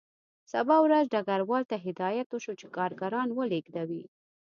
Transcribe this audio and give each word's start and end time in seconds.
سبا 0.51 0.75
ورځ 0.85 1.05
ډګروال 1.13 1.63
ته 1.71 1.75
هدایت 1.85 2.27
وشو 2.29 2.53
چې 2.59 2.67
کارګران 2.77 3.27
ولېږدوي 3.31 4.03